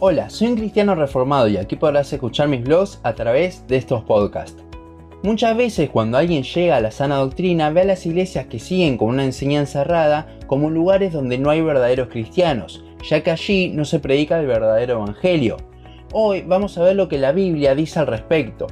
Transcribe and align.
Hola, 0.00 0.30
soy 0.30 0.46
un 0.46 0.56
cristiano 0.56 0.94
reformado 0.94 1.48
y 1.48 1.56
aquí 1.56 1.74
podrás 1.74 2.12
escuchar 2.12 2.46
mis 2.46 2.62
blogs 2.62 3.00
a 3.02 3.14
través 3.14 3.66
de 3.66 3.78
estos 3.78 4.04
podcasts. 4.04 4.62
Muchas 5.24 5.56
veces 5.56 5.90
cuando 5.90 6.18
alguien 6.18 6.44
llega 6.44 6.76
a 6.76 6.80
la 6.80 6.92
sana 6.92 7.16
doctrina 7.16 7.70
ve 7.70 7.80
a 7.80 7.84
las 7.84 8.06
iglesias 8.06 8.46
que 8.46 8.60
siguen 8.60 8.96
con 8.96 9.08
una 9.08 9.24
enseñanza 9.24 9.80
errada 9.80 10.28
como 10.46 10.70
lugares 10.70 11.12
donde 11.12 11.36
no 11.36 11.50
hay 11.50 11.62
verdaderos 11.62 12.10
cristianos, 12.10 12.84
ya 13.10 13.24
que 13.24 13.32
allí 13.32 13.70
no 13.74 13.84
se 13.84 13.98
predica 13.98 14.38
el 14.38 14.46
verdadero 14.46 15.02
evangelio. 15.02 15.56
Hoy 16.12 16.42
vamos 16.42 16.78
a 16.78 16.84
ver 16.84 16.94
lo 16.94 17.08
que 17.08 17.18
la 17.18 17.32
Biblia 17.32 17.74
dice 17.74 17.98
al 17.98 18.06
respecto. 18.06 18.68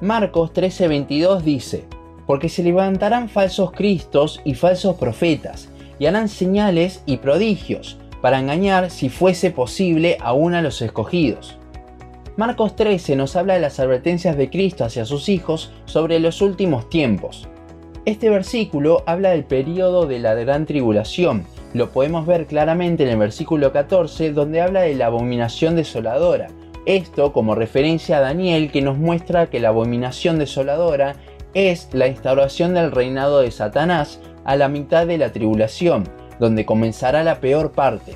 Marcos 0.00 0.52
13:22 0.52 1.42
dice, 1.42 1.86
porque 2.24 2.48
se 2.48 2.62
levantarán 2.62 3.28
falsos 3.28 3.72
cristos 3.72 4.40
y 4.44 4.54
falsos 4.54 4.94
profetas, 4.94 5.70
y 5.98 6.06
harán 6.06 6.28
señales 6.28 7.02
y 7.04 7.16
prodigios, 7.16 7.98
para 8.22 8.38
engañar, 8.38 8.90
si 8.90 9.10
fuese 9.10 9.50
posible, 9.50 10.16
aún 10.20 10.54
a 10.54 10.62
los 10.62 10.80
escogidos. 10.80 11.58
Marcos 12.36 12.76
13 12.76 13.16
nos 13.16 13.36
habla 13.36 13.54
de 13.54 13.60
las 13.60 13.78
advertencias 13.78 14.38
de 14.38 14.48
Cristo 14.48 14.84
hacia 14.84 15.04
sus 15.04 15.28
hijos 15.28 15.70
sobre 15.84 16.18
los 16.18 16.40
últimos 16.40 16.88
tiempos. 16.88 17.46
Este 18.06 18.30
versículo 18.30 19.02
habla 19.06 19.30
del 19.30 19.44
periodo 19.44 20.06
de 20.06 20.18
la 20.18 20.34
gran 20.34 20.64
tribulación. 20.64 21.44
Lo 21.74 21.90
podemos 21.90 22.26
ver 22.26 22.46
claramente 22.46 23.02
en 23.02 23.10
el 23.10 23.18
versículo 23.18 23.70
14 23.72 24.32
donde 24.32 24.62
habla 24.62 24.80
de 24.80 24.94
la 24.94 25.06
abominación 25.06 25.76
desoladora. 25.76 26.48
Esto 26.86 27.32
como 27.32 27.54
referencia 27.54 28.16
a 28.16 28.20
Daniel 28.20 28.72
que 28.72 28.82
nos 28.82 28.98
muestra 28.98 29.50
que 29.50 29.60
la 29.60 29.68
abominación 29.68 30.38
desoladora 30.38 31.16
es 31.54 31.88
la 31.92 32.06
instauración 32.06 32.74
del 32.74 32.92
reinado 32.92 33.40
de 33.40 33.50
Satanás 33.50 34.20
a 34.44 34.56
la 34.56 34.68
mitad 34.68 35.06
de 35.06 35.18
la 35.18 35.30
tribulación, 35.32 36.08
donde 36.42 36.66
comenzará 36.66 37.22
la 37.22 37.38
peor 37.38 37.70
parte. 37.70 38.14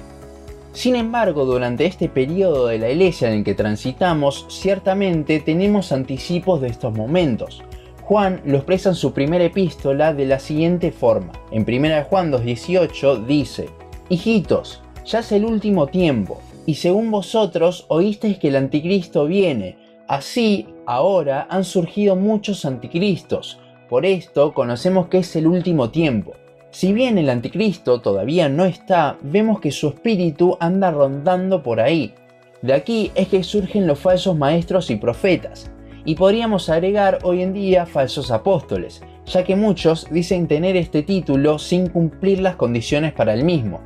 Sin 0.73 0.97
embargo, 0.97 1.45
durante 1.45 1.87
este 1.87 2.09
periodo 2.09 2.67
de 2.67 2.81
la 2.81 2.91
iglesia 2.91 3.29
en 3.29 3.39
el 3.39 3.45
que 3.45 3.55
transitamos, 3.55 4.47
ciertamente 4.49 5.39
tenemos 5.39 5.93
anticipos 5.93 6.61
de 6.61 6.67
estos 6.67 6.93
momentos. 6.93 7.63
Juan 8.03 8.41
lo 8.45 8.57
expresa 8.57 8.89
en 8.89 8.95
su 8.97 9.13
primera 9.13 9.45
epístola 9.45 10.13
de 10.13 10.27
la 10.27 10.41
siguiente 10.41 10.91
forma. 10.91 11.35
En 11.53 11.63
1 11.63 12.05
Juan 12.11 12.33
2.18 12.33 13.27
dice, 13.27 13.69
Hijitos, 14.09 14.83
ya 15.05 15.21
es 15.21 15.31
el 15.31 15.45
último 15.45 15.87
tiempo, 15.87 16.41
y 16.67 16.75
según 16.75 17.13
vosotros 17.13 17.87
oísteis 17.87 18.39
que 18.39 18.49
el 18.49 18.57
anticristo 18.57 19.27
viene, 19.27 19.79
así 20.09 20.67
ahora 20.85 21.47
han 21.49 21.63
surgido 21.63 22.17
muchos 22.17 22.65
anticristos. 22.65 23.61
Por 23.89 24.05
esto 24.05 24.53
conocemos 24.53 25.07
que 25.07 25.19
es 25.19 25.37
el 25.37 25.47
último 25.47 25.91
tiempo. 25.91 26.35
Si 26.71 26.93
bien 26.93 27.17
el 27.19 27.31
anticristo 27.31 28.01
todavía 28.01 28.49
no 28.49 28.65
está, 28.65 29.17
vemos 29.23 29.61
que 29.61 29.71
su 29.71 29.89
espíritu 29.89 30.57
anda 30.61 30.91
rondando 30.91 31.63
por 31.63 31.81
ahí. 31.81 32.15
De 32.63 32.75
aquí 32.75 33.13
es 33.15 33.29
que 33.29 33.43
surgen 33.43 33.87
los 33.87 33.99
falsos 33.99 34.37
maestros 34.37 34.91
y 34.91 34.97
profetas, 34.97 35.71
y 36.05 36.15
podríamos 36.15 36.69
agregar 36.69 37.19
hoy 37.23 37.43
en 37.43 37.53
día 37.53 37.87
falsos 37.87 38.31
apóstoles, 38.31 39.03
ya 39.27 39.45
que 39.45 39.57
muchos 39.57 40.07
dicen 40.11 40.49
tener 40.49 40.77
este 40.77 41.03
título 41.03 41.59
sin 41.59 41.89
cumplir 41.89 42.41
las 42.41 42.57
condiciones 42.57 43.13
para 43.13 43.35
el 43.35 43.45
mismo. 43.45 43.81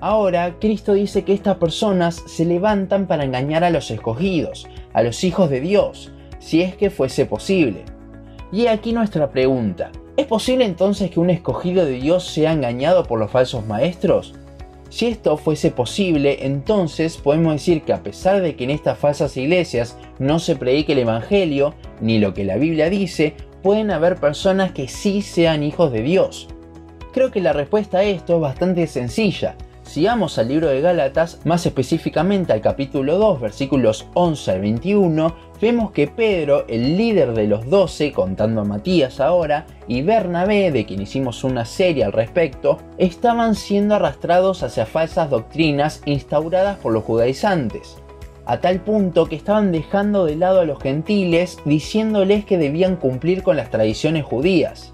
Ahora, 0.00 0.56
Cristo 0.60 0.94
dice 0.94 1.24
que 1.24 1.32
estas 1.32 1.56
personas 1.58 2.22
se 2.26 2.44
levantan 2.44 3.06
para 3.06 3.24
engañar 3.24 3.62
a 3.62 3.70
los 3.70 3.90
escogidos, 3.90 4.66
a 4.92 5.02
los 5.02 5.22
hijos 5.22 5.48
de 5.48 5.60
Dios, 5.60 6.12
si 6.40 6.60
es 6.60 6.74
que 6.74 6.90
fuese 6.90 7.24
posible. 7.24 7.84
Y 8.50 8.66
aquí 8.66 8.92
nuestra 8.92 9.30
pregunta, 9.30 9.92
¿Es 10.14 10.26
posible 10.26 10.66
entonces 10.66 11.10
que 11.10 11.20
un 11.20 11.30
escogido 11.30 11.86
de 11.86 11.92
Dios 11.92 12.26
sea 12.26 12.52
engañado 12.52 13.04
por 13.04 13.18
los 13.18 13.30
falsos 13.30 13.66
maestros? 13.66 14.34
Si 14.90 15.06
esto 15.06 15.38
fuese 15.38 15.70
posible, 15.70 16.44
entonces 16.44 17.16
podemos 17.16 17.54
decir 17.54 17.80
que 17.80 17.94
a 17.94 18.02
pesar 18.02 18.42
de 18.42 18.54
que 18.54 18.64
en 18.64 18.70
estas 18.70 18.98
falsas 18.98 19.38
iglesias 19.38 19.96
no 20.18 20.38
se 20.38 20.54
predique 20.54 20.92
el 20.92 20.98
Evangelio, 20.98 21.74
ni 22.02 22.18
lo 22.18 22.34
que 22.34 22.44
la 22.44 22.56
Biblia 22.56 22.90
dice, 22.90 23.34
pueden 23.62 23.90
haber 23.90 24.16
personas 24.16 24.72
que 24.72 24.86
sí 24.86 25.22
sean 25.22 25.62
hijos 25.62 25.90
de 25.90 26.02
Dios. 26.02 26.46
Creo 27.14 27.30
que 27.30 27.40
la 27.40 27.54
respuesta 27.54 27.98
a 27.98 28.04
esto 28.04 28.34
es 28.34 28.40
bastante 28.42 28.86
sencilla. 28.88 29.56
Sigamos 29.82 30.38
al 30.38 30.48
libro 30.48 30.68
de 30.68 30.80
Gálatas, 30.80 31.40
más 31.44 31.66
específicamente 31.66 32.52
al 32.52 32.60
capítulo 32.60 33.18
2, 33.18 33.40
versículos 33.40 34.06
11 34.14 34.50
al 34.52 34.60
21, 34.60 35.34
vemos 35.60 35.90
que 35.90 36.06
Pedro, 36.06 36.66
el 36.68 36.96
líder 36.96 37.34
de 37.34 37.46
los 37.46 37.68
12, 37.68 38.12
contando 38.12 38.62
a 38.62 38.64
Matías 38.64 39.20
ahora, 39.20 39.66
y 39.88 40.02
Bernabé, 40.02 40.70
de 40.70 40.86
quien 40.86 41.02
hicimos 41.02 41.44
una 41.44 41.64
serie 41.64 42.04
al 42.04 42.12
respecto, 42.12 42.78
estaban 42.96 43.54
siendo 43.54 43.96
arrastrados 43.96 44.62
hacia 44.62 44.86
falsas 44.86 45.28
doctrinas 45.28 46.00
instauradas 46.06 46.78
por 46.78 46.92
los 46.92 47.04
judaizantes 47.04 47.98
a 48.44 48.60
tal 48.60 48.80
punto 48.80 49.26
que 49.26 49.36
estaban 49.36 49.72
dejando 49.72 50.24
de 50.24 50.36
lado 50.36 50.60
a 50.60 50.64
los 50.64 50.80
gentiles 50.82 51.58
diciéndoles 51.64 52.44
que 52.44 52.58
debían 52.58 52.96
cumplir 52.96 53.42
con 53.42 53.56
las 53.56 53.70
tradiciones 53.70 54.24
judías. 54.24 54.90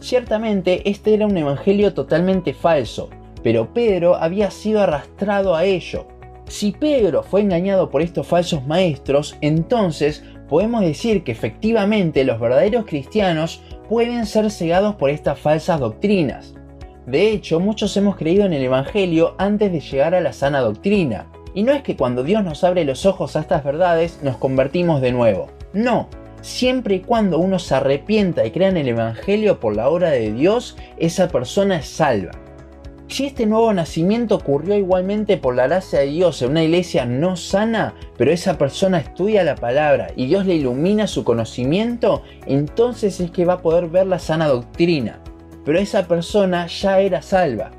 Ciertamente 0.00 0.88
este 0.88 1.14
era 1.14 1.26
un 1.26 1.36
evangelio 1.36 1.94
totalmente 1.94 2.54
falso, 2.54 3.10
pero 3.42 3.72
Pedro 3.72 4.16
había 4.16 4.50
sido 4.50 4.80
arrastrado 4.80 5.54
a 5.54 5.64
ello. 5.64 6.06
Si 6.48 6.72
Pedro 6.72 7.22
fue 7.22 7.40
engañado 7.40 7.90
por 7.90 8.02
estos 8.02 8.26
falsos 8.26 8.66
maestros, 8.66 9.36
entonces 9.40 10.22
podemos 10.48 10.82
decir 10.82 11.24
que 11.24 11.32
efectivamente 11.32 12.24
los 12.24 12.38
verdaderos 12.38 12.84
cristianos 12.84 13.62
pueden 13.88 14.26
ser 14.26 14.50
cegados 14.50 14.96
por 14.96 15.10
estas 15.10 15.38
falsas 15.38 15.80
doctrinas. 15.80 16.54
De 17.06 17.30
hecho, 17.30 17.58
muchos 17.58 17.96
hemos 17.96 18.16
creído 18.16 18.44
en 18.44 18.52
el 18.52 18.62
Evangelio 18.62 19.34
antes 19.38 19.72
de 19.72 19.80
llegar 19.80 20.14
a 20.14 20.20
la 20.20 20.32
sana 20.32 20.60
doctrina. 20.60 21.26
Y 21.54 21.64
no 21.64 21.72
es 21.72 21.82
que 21.82 21.96
cuando 21.96 22.22
Dios 22.22 22.44
nos 22.44 22.64
abre 22.64 22.84
los 22.84 23.06
ojos 23.06 23.34
a 23.34 23.40
estas 23.40 23.64
verdades 23.64 24.20
nos 24.22 24.36
convertimos 24.36 25.00
de 25.00 25.12
nuevo. 25.12 25.48
No, 25.72 26.08
siempre 26.42 26.96
y 26.96 27.00
cuando 27.00 27.38
uno 27.38 27.58
se 27.58 27.74
arrepienta 27.74 28.44
y 28.44 28.50
crea 28.50 28.68
en 28.68 28.76
el 28.76 28.88
Evangelio 28.88 29.58
por 29.58 29.74
la 29.74 29.88
obra 29.88 30.10
de 30.10 30.32
Dios, 30.32 30.76
esa 30.98 31.28
persona 31.28 31.76
es 31.76 31.88
salva. 31.88 32.32
Si 33.08 33.26
este 33.26 33.44
nuevo 33.44 33.72
nacimiento 33.74 34.36
ocurrió 34.36 34.74
igualmente 34.74 35.36
por 35.36 35.54
la 35.54 35.66
gracia 35.66 36.00
de 36.00 36.06
Dios 36.06 36.40
en 36.40 36.52
una 36.52 36.62
iglesia 36.62 37.04
no 37.04 37.36
sana, 37.36 37.94
pero 38.16 38.32
esa 38.32 38.56
persona 38.56 38.98
estudia 38.98 39.44
la 39.44 39.54
palabra 39.54 40.08
y 40.16 40.26
Dios 40.26 40.46
le 40.46 40.54
ilumina 40.54 41.06
su 41.06 41.22
conocimiento, 41.22 42.22
entonces 42.46 43.20
es 43.20 43.30
que 43.30 43.44
va 43.44 43.54
a 43.54 43.62
poder 43.62 43.88
ver 43.88 44.06
la 44.06 44.18
sana 44.18 44.48
doctrina. 44.48 45.20
Pero 45.64 45.78
esa 45.78 46.08
persona 46.08 46.66
ya 46.66 47.00
era 47.00 47.20
salva. 47.20 47.70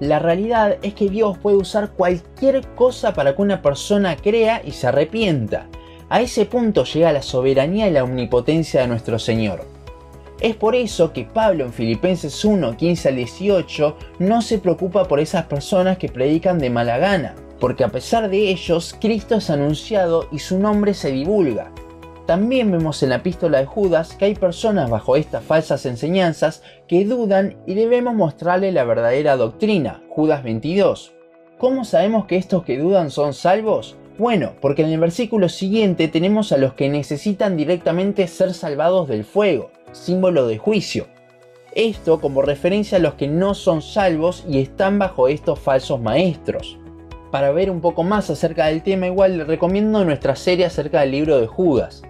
La 0.00 0.18
realidad 0.18 0.78
es 0.82 0.94
que 0.94 1.10
Dios 1.10 1.36
puede 1.36 1.58
usar 1.58 1.90
cualquier 1.90 2.66
cosa 2.68 3.12
para 3.12 3.36
que 3.36 3.42
una 3.42 3.60
persona 3.60 4.16
crea 4.16 4.62
y 4.64 4.72
se 4.72 4.86
arrepienta. 4.86 5.66
A 6.08 6.22
ese 6.22 6.46
punto 6.46 6.84
llega 6.84 7.12
la 7.12 7.22
soberanía 7.22 7.86
y 7.86 7.92
la 7.92 8.02
omnipotencia 8.02 8.80
de 8.80 8.88
nuestro 8.88 9.18
Señor. 9.18 9.79
Es 10.40 10.56
por 10.56 10.74
eso 10.74 11.12
que 11.12 11.26
Pablo 11.26 11.64
en 11.64 11.72
Filipenses 11.72 12.46
1, 12.46 12.74
15 12.74 13.08
al 13.10 13.16
18 13.16 13.96
no 14.20 14.40
se 14.40 14.58
preocupa 14.58 15.04
por 15.04 15.20
esas 15.20 15.44
personas 15.44 15.98
que 15.98 16.08
predican 16.08 16.58
de 16.58 16.70
mala 16.70 16.96
gana, 16.96 17.34
porque 17.58 17.84
a 17.84 17.88
pesar 17.88 18.30
de 18.30 18.48
ellos, 18.48 18.96
Cristo 18.98 19.34
es 19.34 19.50
anunciado 19.50 20.28
y 20.32 20.38
su 20.38 20.58
nombre 20.58 20.94
se 20.94 21.12
divulga. 21.12 21.70
También 22.24 22.70
vemos 22.70 23.02
en 23.02 23.10
la 23.10 23.16
epístola 23.16 23.58
de 23.58 23.66
Judas 23.66 24.14
que 24.14 24.24
hay 24.24 24.34
personas 24.34 24.88
bajo 24.88 25.14
estas 25.14 25.44
falsas 25.44 25.84
enseñanzas 25.84 26.62
que 26.88 27.04
dudan 27.04 27.58
y 27.66 27.74
debemos 27.74 28.14
mostrarle 28.14 28.72
la 28.72 28.84
verdadera 28.84 29.36
doctrina, 29.36 30.02
Judas 30.08 30.42
22. 30.42 31.12
¿Cómo 31.58 31.84
sabemos 31.84 32.24
que 32.24 32.36
estos 32.36 32.64
que 32.64 32.78
dudan 32.78 33.10
son 33.10 33.34
salvos? 33.34 33.98
Bueno, 34.16 34.52
porque 34.62 34.82
en 34.82 34.90
el 34.90 35.00
versículo 35.00 35.50
siguiente 35.50 36.08
tenemos 36.08 36.52
a 36.52 36.56
los 36.56 36.72
que 36.72 36.88
necesitan 36.88 37.58
directamente 37.58 38.26
ser 38.26 38.54
salvados 38.54 39.06
del 39.08 39.24
fuego 39.24 39.70
símbolo 39.92 40.46
de 40.46 40.58
juicio. 40.58 41.06
Esto 41.72 42.20
como 42.20 42.42
referencia 42.42 42.98
a 42.98 43.00
los 43.00 43.14
que 43.14 43.28
no 43.28 43.54
son 43.54 43.80
salvos 43.80 44.44
y 44.48 44.60
están 44.60 44.98
bajo 44.98 45.28
estos 45.28 45.58
falsos 45.58 46.00
maestros. 46.00 46.78
Para 47.30 47.52
ver 47.52 47.70
un 47.70 47.80
poco 47.80 48.02
más 48.02 48.28
acerca 48.28 48.66
del 48.66 48.82
tema 48.82 49.06
igual 49.06 49.38
les 49.38 49.46
recomiendo 49.46 50.04
nuestra 50.04 50.34
serie 50.34 50.64
acerca 50.64 51.00
del 51.00 51.12
libro 51.12 51.40
de 51.40 51.46
Judas. 51.46 52.02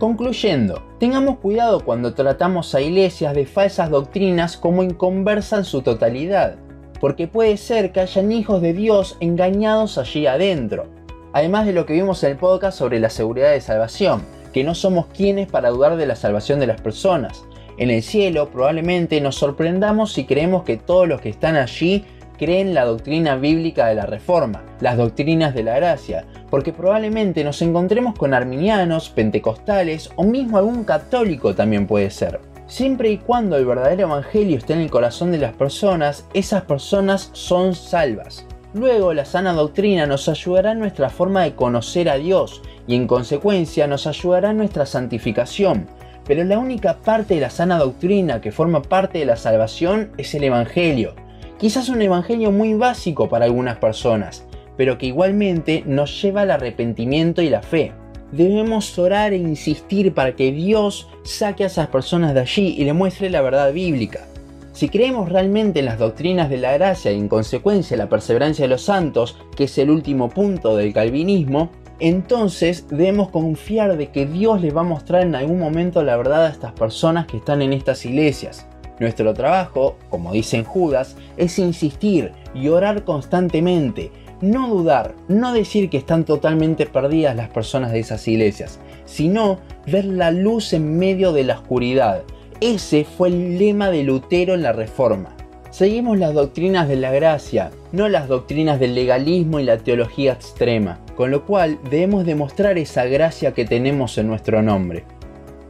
Concluyendo, 0.00 0.82
tengamos 0.98 1.38
cuidado 1.38 1.84
cuando 1.84 2.14
tratamos 2.14 2.74
a 2.74 2.80
iglesias 2.80 3.34
de 3.34 3.46
falsas 3.46 3.88
doctrinas 3.90 4.56
como 4.56 4.82
inconversa 4.82 5.58
en 5.58 5.64
su 5.64 5.82
totalidad, 5.82 6.56
porque 7.00 7.28
puede 7.28 7.56
ser 7.56 7.92
que 7.92 8.00
hayan 8.00 8.32
hijos 8.32 8.60
de 8.60 8.72
Dios 8.72 9.16
engañados 9.20 9.96
allí 9.96 10.26
adentro, 10.26 10.86
además 11.32 11.66
de 11.66 11.72
lo 11.72 11.86
que 11.86 11.92
vimos 11.92 12.24
en 12.24 12.32
el 12.32 12.36
podcast 12.36 12.76
sobre 12.76 12.98
la 12.98 13.10
seguridad 13.10 13.52
de 13.52 13.60
salvación 13.60 14.22
que 14.54 14.64
no 14.64 14.76
somos 14.76 15.06
quienes 15.06 15.48
para 15.48 15.70
dudar 15.70 15.96
de 15.96 16.06
la 16.06 16.14
salvación 16.14 16.60
de 16.60 16.68
las 16.68 16.80
personas. 16.80 17.44
En 17.76 17.90
el 17.90 18.04
cielo 18.04 18.50
probablemente 18.50 19.20
nos 19.20 19.34
sorprendamos 19.34 20.12
si 20.12 20.24
creemos 20.24 20.62
que 20.62 20.76
todos 20.76 21.08
los 21.08 21.20
que 21.20 21.28
están 21.28 21.56
allí 21.56 22.04
creen 22.38 22.72
la 22.72 22.84
doctrina 22.84 23.34
bíblica 23.34 23.86
de 23.86 23.96
la 23.96 24.06
Reforma, 24.06 24.62
las 24.80 24.96
doctrinas 24.96 25.54
de 25.54 25.64
la 25.64 25.74
gracia, 25.74 26.24
porque 26.50 26.72
probablemente 26.72 27.42
nos 27.42 27.62
encontremos 27.62 28.16
con 28.16 28.32
arminianos, 28.32 29.10
pentecostales 29.10 30.10
o 30.14 30.22
mismo 30.22 30.56
algún 30.56 30.84
católico 30.84 31.56
también 31.56 31.88
puede 31.88 32.10
ser. 32.10 32.40
Siempre 32.68 33.10
y 33.10 33.18
cuando 33.18 33.56
el 33.56 33.66
verdadero 33.66 34.02
evangelio 34.02 34.56
esté 34.56 34.74
en 34.74 34.80
el 34.80 34.90
corazón 34.90 35.32
de 35.32 35.38
las 35.38 35.54
personas, 35.54 36.26
esas 36.32 36.62
personas 36.62 37.28
son 37.32 37.74
salvas. 37.74 38.46
Luego 38.74 39.14
la 39.14 39.24
sana 39.24 39.52
doctrina 39.52 40.04
nos 40.04 40.28
ayudará 40.28 40.72
en 40.72 40.80
nuestra 40.80 41.08
forma 41.08 41.44
de 41.44 41.54
conocer 41.54 42.08
a 42.08 42.16
Dios 42.16 42.60
y 42.88 42.96
en 42.96 43.06
consecuencia 43.06 43.86
nos 43.86 44.08
ayudará 44.08 44.50
en 44.50 44.56
nuestra 44.56 44.84
santificación. 44.84 45.86
Pero 46.26 46.42
la 46.42 46.58
única 46.58 46.96
parte 46.98 47.34
de 47.34 47.40
la 47.40 47.50
sana 47.50 47.78
doctrina 47.78 48.40
que 48.40 48.50
forma 48.50 48.82
parte 48.82 49.20
de 49.20 49.26
la 49.26 49.36
salvación 49.36 50.10
es 50.18 50.34
el 50.34 50.42
Evangelio. 50.42 51.14
Quizás 51.56 51.88
un 51.88 52.02
Evangelio 52.02 52.50
muy 52.50 52.74
básico 52.74 53.28
para 53.28 53.44
algunas 53.44 53.76
personas, 53.76 54.44
pero 54.76 54.98
que 54.98 55.06
igualmente 55.06 55.84
nos 55.86 56.20
lleva 56.20 56.40
al 56.40 56.50
arrepentimiento 56.50 57.42
y 57.42 57.50
la 57.50 57.62
fe. 57.62 57.92
Debemos 58.32 58.98
orar 58.98 59.32
e 59.32 59.36
insistir 59.36 60.14
para 60.14 60.34
que 60.34 60.50
Dios 60.50 61.08
saque 61.22 61.62
a 61.62 61.68
esas 61.68 61.86
personas 61.86 62.34
de 62.34 62.40
allí 62.40 62.74
y 62.76 62.84
le 62.84 62.92
muestre 62.92 63.30
la 63.30 63.40
verdad 63.40 63.72
bíblica. 63.72 64.26
Si 64.74 64.88
creemos 64.88 65.28
realmente 65.28 65.78
en 65.78 65.84
las 65.84 66.00
doctrinas 66.00 66.50
de 66.50 66.56
la 66.56 66.72
gracia 66.72 67.12
y 67.12 67.16
en 67.16 67.28
consecuencia 67.28 67.96
la 67.96 68.08
perseverancia 68.08 68.64
de 68.64 68.70
los 68.70 68.82
santos, 68.82 69.36
que 69.56 69.64
es 69.64 69.78
el 69.78 69.88
último 69.88 70.28
punto 70.28 70.76
del 70.76 70.92
calvinismo, 70.92 71.70
entonces 72.00 72.84
debemos 72.90 73.30
confiar 73.30 73.96
de 73.96 74.08
que 74.08 74.26
Dios 74.26 74.60
les 74.60 74.74
va 74.76 74.80
a 74.80 74.84
mostrar 74.84 75.22
en 75.22 75.36
algún 75.36 75.60
momento 75.60 76.02
la 76.02 76.16
verdad 76.16 76.46
a 76.46 76.50
estas 76.50 76.72
personas 76.72 77.28
que 77.28 77.36
están 77.36 77.62
en 77.62 77.72
estas 77.72 78.04
iglesias. 78.04 78.66
Nuestro 78.98 79.32
trabajo, 79.32 79.96
como 80.10 80.32
dicen 80.32 80.64
Judas, 80.64 81.16
es 81.36 81.56
insistir 81.60 82.32
y 82.52 82.66
orar 82.66 83.04
constantemente, 83.04 84.10
no 84.40 84.68
dudar, 84.68 85.14
no 85.28 85.52
decir 85.52 85.88
que 85.88 85.98
están 85.98 86.24
totalmente 86.24 86.86
perdidas 86.86 87.36
las 87.36 87.48
personas 87.48 87.92
de 87.92 88.00
esas 88.00 88.26
iglesias, 88.26 88.80
sino 89.04 89.60
ver 89.86 90.04
la 90.04 90.32
luz 90.32 90.72
en 90.72 90.98
medio 90.98 91.32
de 91.32 91.44
la 91.44 91.60
oscuridad. 91.60 92.24
Ese 92.66 93.04
fue 93.04 93.28
el 93.28 93.58
lema 93.58 93.90
de 93.90 94.04
Lutero 94.04 94.54
en 94.54 94.62
la 94.62 94.72
Reforma. 94.72 95.36
Seguimos 95.68 96.18
las 96.18 96.32
doctrinas 96.32 96.88
de 96.88 96.96
la 96.96 97.12
gracia, 97.12 97.70
no 97.92 98.08
las 98.08 98.26
doctrinas 98.26 98.80
del 98.80 98.94
legalismo 98.94 99.60
y 99.60 99.64
la 99.64 99.76
teología 99.76 100.32
extrema, 100.32 100.98
con 101.14 101.30
lo 101.30 101.44
cual 101.44 101.78
debemos 101.90 102.24
demostrar 102.24 102.78
esa 102.78 103.04
gracia 103.04 103.52
que 103.52 103.66
tenemos 103.66 104.16
en 104.16 104.28
nuestro 104.28 104.62
nombre. 104.62 105.04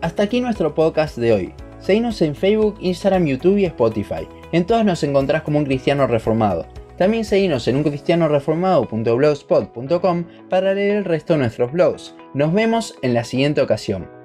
Hasta 0.02 0.22
aquí 0.22 0.40
nuestro 0.40 0.76
podcast 0.76 1.18
de 1.18 1.32
hoy. 1.32 1.52
Seguimos 1.80 2.22
en 2.22 2.36
Facebook, 2.36 2.76
Instagram, 2.78 3.26
YouTube 3.26 3.58
y 3.58 3.64
Spotify. 3.64 4.28
En 4.52 4.64
todas 4.64 4.84
nos 4.84 5.02
encontrás 5.02 5.42
como 5.42 5.58
un 5.58 5.64
cristiano 5.64 6.06
reformado. 6.06 6.64
También 6.96 7.24
seguimos 7.24 7.66
en 7.66 7.78
uncristianoreformado.blogspot.com 7.78 10.24
para 10.48 10.74
leer 10.74 10.98
el 10.98 11.04
resto 11.04 11.32
de 11.32 11.40
nuestros 11.40 11.72
blogs. 11.72 12.14
Nos 12.34 12.52
vemos 12.52 12.94
en 13.02 13.14
la 13.14 13.24
siguiente 13.24 13.62
ocasión. 13.62 14.22